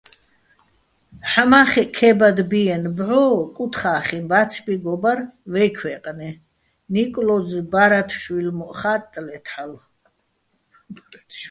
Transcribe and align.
ჰ̦ამა́ხეჸ 1.31 1.87
ქე́ბადბიენო̆ 1.95 2.93
ბჵო 2.97 3.23
კუთხახიჼ 3.55 4.19
ბა́ცბიგო 4.29 4.93
ბარ 5.01 5.19
ვეჲ 5.51 5.69
ქვეჲყნე, 5.77 6.29
ნიკლო́ზ 6.93 7.49
ბა́რათშვილ 7.71 8.47
მო́ჸ 8.57 8.73
ხა́ტტლეთ 8.79 9.45
ჰ̦ალო̆. 9.53 9.83